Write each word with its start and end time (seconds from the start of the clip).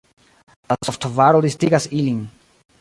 La 0.71 0.77
softvaro 0.89 1.43
listigas 1.47 1.89
ilin. 2.01 2.21